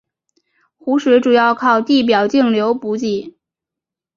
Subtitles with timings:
[0.77, 3.35] 湖水主要靠地表径流补给。